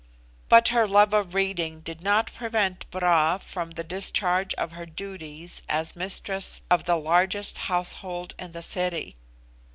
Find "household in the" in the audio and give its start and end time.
7.69-8.63